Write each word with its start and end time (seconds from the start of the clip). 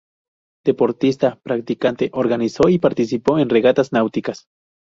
Deportista 0.65 1.39
practicante, 1.43 2.09
organizó 2.13 2.69
y 2.69 2.79
participó 2.79 3.37
en 3.37 3.49
regatas 3.49 3.91
náuticas. 3.93 4.47